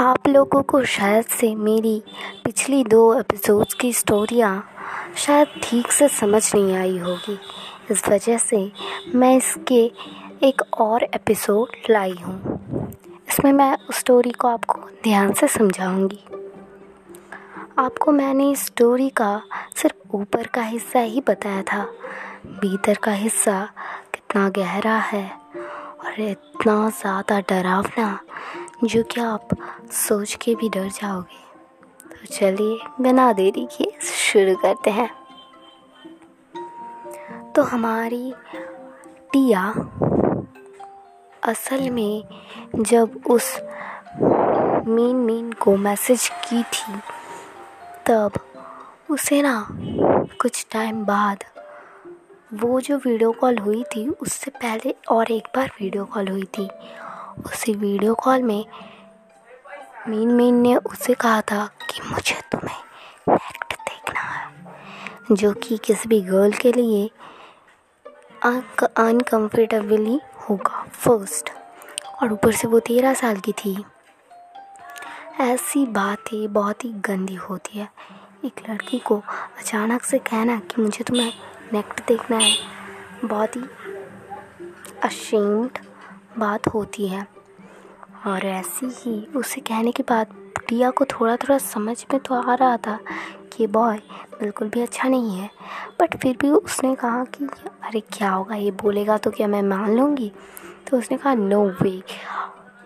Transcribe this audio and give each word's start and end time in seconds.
आप 0.00 0.28
लोगों 0.28 0.62
को 0.62 0.82
शायद 0.84 1.24
से 1.24 1.54
मेरी 1.54 2.02
पिछली 2.44 2.82
दो 2.84 3.00
एपिसोड्स 3.20 3.74
की 3.74 3.92
स्टोरियाँ 3.92 4.52
शायद 5.16 5.48
ठीक 5.62 5.92
से 5.92 6.08
समझ 6.08 6.54
नहीं 6.54 6.76
आई 6.76 6.96
होगी। 6.98 7.38
इस 7.90 8.08
वजह 8.08 8.38
से 8.38 8.70
मैं 9.14 9.36
इसके 9.36 9.80
एक 10.42 10.62
और 10.80 11.02
एपिसोड 11.04 11.90
लाई 11.90 12.14
हूँ। 12.22 12.88
इसमें 13.28 13.52
मैं 13.52 13.76
उस 13.90 13.96
स्टोरी 13.96 14.30
को 14.30 14.48
आपको 14.48 14.80
ध्यान 15.04 15.32
से 15.32 15.48
समझाऊँगी। 15.48 16.24
आपको 17.78 18.12
मैंने 18.12 18.50
इस 18.50 18.64
स्टोरी 18.66 19.08
का 19.10 19.40
सिर्फ़ 19.76 20.16
ऊपर 20.16 20.46
का 20.46 20.62
हिस्सा 20.62 21.00
ही 21.00 21.20
बताया 21.20 21.62
था। 21.62 21.84
भीतर 22.46 22.94
का 22.94 23.12
हिस्सा 23.12 23.62
कितना 24.14 24.48
गहरा 24.48 24.96
है 24.96 25.28
और 26.04 26.20
इतना 26.20 26.90
ज़्यादा 26.90 27.40
डरावना 27.40 28.18
जो 28.84 29.02
कि 29.02 29.20
आप 29.20 29.48
सोच 29.90 30.34
के 30.34 30.54
भी 30.54 30.68
डर 30.68 30.88
जाओगे। 30.88 31.40
तो 32.08 32.26
चलिए, 32.34 32.78
बिना 33.00 33.32
देरी 33.32 33.68
के 33.72 33.90
शुरू 34.00 34.54
करते 34.54 34.90
हैं। 34.90 35.10
तो 37.52 37.62
हमारी 37.62 38.34
टिया 39.32 39.74
असल 41.42 41.90
में 41.90 42.24
जब 42.76 43.20
उस 43.26 43.60
मीन 44.86 45.16
मीन 45.16 45.52
को 45.52 45.76
मैसेज 45.76 46.28
की 46.28 46.62
थी, 46.62 46.98
तब 48.06 48.32
उसे 49.10 49.42
ना 49.42 49.68
कुछ 50.40 50.66
टाइम 50.72 51.04
बाद 51.04 51.44
वो 52.54 52.80
जो 52.80 52.96
वीडियो 52.96 53.32
कॉल 53.32 53.58
हुई 53.58 53.82
थी, 53.82 54.08
उससे 54.08 54.50
पहले 54.50 54.94
और 55.10 55.30
एक 55.30 55.48
बार 55.56 55.70
वीडियो 55.80 56.04
कॉल 56.04 56.28
हुई 56.28 56.44
थी। 56.44 56.68
उसी 57.44 57.72
वीडियो 57.74 58.14
कॉल 58.14 58.42
में 58.42 58.64
मीन 60.08 60.28
मीन 60.28 60.54
ने 60.54 60.74
उसे 60.76 61.14
कहा 61.14 61.40
था 61.42 61.66
कि 61.90 62.00
मुझे 62.02 62.40
तुम्हें 62.52 62.76
नेक्ट 63.28 63.74
देखना 63.74 64.20
है, 64.20 64.46
जो 65.32 65.52
कि 65.54 65.76
किसी 65.84 66.08
भी 66.08 66.20
गर्ल 66.20 66.52
के 66.52 66.72
लिए 66.72 67.10
अनकम्फर्टेबली 68.44 70.20
होगा 70.40 70.82
फ़र्स्ट 70.92 71.50
और 72.14 72.32
ऊपर 72.32 72.52
से 72.52 72.68
वो 72.68 72.78
तेरह 72.80 73.14
साल 73.14 73.36
की 73.38 73.52
थी। 73.54 73.76
ऐसी 75.40 75.84
बातें 75.88 76.52
बहुत 76.52 76.84
ही 76.84 76.92
गंदी 77.06 77.34
होती 77.34 77.78
है। 77.78 77.88
एक 78.44 78.60
लड़की 78.68 78.98
को 78.98 79.22
अचानक 79.58 80.02
से 80.02 80.18
कहना 80.20 80.58
कि 80.60 80.82
मुझे 80.82 81.04
तुम्हें 81.04 81.32
नेक्ट 81.72 82.06
देखना 82.08 82.36
है, 82.36 82.54
बहुत 83.24 83.56
ही 83.56 83.62
अशेम्ड 85.04 85.78
बात 86.38 86.68
होती 86.68 87.06
है। 87.08 87.26
और 88.26 88.46
ऐसी 88.46 88.86
ही 88.94 89.26
उसे 89.36 89.60
कहने 89.60 89.92
के 89.92 90.02
बाद 90.02 90.34
टिया 90.68 90.90
को 90.90 91.04
थोड़ा 91.04 91.36
थोड़ा 91.36 91.58
समझ 91.58 92.04
में 92.12 92.20
तो 92.20 92.34
आ 92.34 92.54
रहा 92.54 92.76
था 92.76 92.98
कि 93.52 93.66
बॉय 93.66 93.96
बिल्कुल 94.40 94.68
भी 94.68 94.80
अच्छा 94.80 95.08
नहीं 95.08 95.38
है। 95.38 95.50
बट 96.00 96.16
फिर 96.16 96.36
भी 96.40 96.50
उसने 96.50 96.94
कहा 96.94 97.24
कि, 97.24 97.44
अरे 97.84 98.00
क्या 98.12 98.30
होगा? 98.30 98.54
ये 98.54 98.70
बोलेगा 98.70 99.16
तो 99.18 99.30
क्या 99.30 99.46
मैं 99.46 99.62
मान 99.62 99.96
लूँगी? 99.96 100.32
तो 100.90 100.98
उसने 100.98 101.16
कहा 101.18 101.34
नो 101.34 101.64
वे 101.82 102.02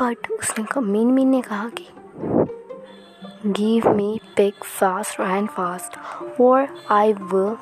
बट 0.00 0.30
उसने 0.30 0.64
कहा, 0.64 0.80
मीन 0.80 1.08
मीन 1.08 1.28
ने 1.28 1.42
कहा 1.42 1.68
कि 1.68 1.88
give 3.46 3.88
me 3.88 4.20
pic 4.36 4.64
fast 4.64 5.20
and 5.20 5.48
fast 5.48 5.96
और 6.40 6.68
आई 6.90 7.12
विल 7.12 7.56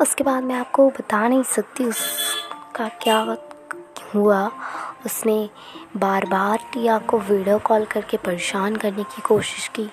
उसके 0.00 0.24
बाद 0.24 0.44
मैं 0.44 0.54
आपको 0.54 0.88
बता 0.90 1.26
नहीं 1.28 1.42
सकती 1.42 1.84
उसका 2.78 2.88
क्या 3.02 3.36
हुआ? 4.14 4.50
उसने 5.06 5.48
बार 5.96 6.24
बार 6.26 6.58
टिया 6.72 6.98
को 7.10 7.18
वीडियो 7.20 7.58
कॉल 7.58 7.84
करके 7.84 8.16
परेशान 8.16 8.76
करने 8.76 9.04
की 9.04 9.22
कोशिश 9.22 9.66
की। 9.76 9.84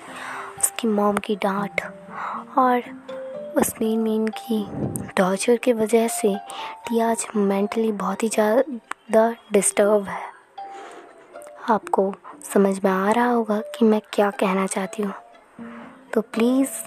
उसकी 0.58 0.88
मॉम 0.88 1.16
की 1.16 1.36
डांट 1.36 1.80
और 2.58 2.82
उस 3.58 3.72
मीन 3.80 3.98
मीन 4.00 4.28
की 4.38 4.64
टॉर्चर 5.16 5.56
की 5.56 5.72
वजह 5.72 6.08
से 6.10 6.34
टिया 6.88 7.10
आज 7.10 7.26
मेंटली 7.36 7.92
बहुत 7.94 8.22
ही 8.22 8.28
ज़्यादा 8.28 9.30
डिस्टर्ब 9.52 10.08
है। 10.08 10.22
आपको 11.70 12.12
समझ 12.52 12.78
में 12.84 12.90
आ 12.90 13.10
रहा 13.10 13.28
होगा 13.28 13.60
कि 13.74 13.84
मैं 13.84 14.00
क्या 14.12 14.30
कहना 14.40 14.66
चाहती 14.68 15.02
हूँ। 15.02 15.14
तो 16.14 16.20
प्लीज़ 16.22 16.84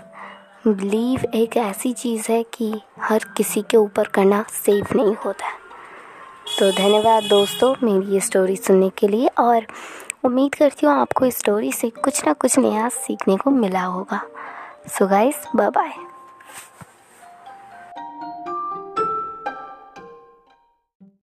बिलीव 0.67 1.31
एक 1.35 1.57
ऐसी 1.59 1.93
चीज़ 1.93 2.31
है 2.31 2.43
कि 2.53 2.73
हर 3.01 3.31
किसी 3.38 3.61
के 3.61 3.77
ऊपर 3.77 4.07
करना 4.07 4.45
सेफ़ 4.65 4.95
नहीं 4.97 5.15
होता 5.25 5.57
तो 6.59 6.71
धन्यवाद 6.71 7.23
दोस्तों 7.23 7.75
मेरी 7.83 8.13
ये 8.13 8.19
स्टोरी 8.19 8.55
सुनने 8.55 8.89
के 8.89 9.07
लिए 9.07 9.27
और 9.37 9.65
उम्मीद 10.23 10.55
करती 10.55 10.85
हूँ 10.85 10.93
आपको 10.95 11.25
इस 11.25 11.37
स्टोरी 11.37 11.71
से 11.71 11.89
कुछ 11.89 12.25
ना 12.25 12.33
कुछ 12.33 12.57
नया 12.59 12.89
सीखने 12.89 13.37
को 13.37 13.51
मिला 13.51 13.83
होगा। 13.83 14.21
So 14.87 15.07
guys 15.07 15.35
bye 15.55 15.69
bye 15.69 15.91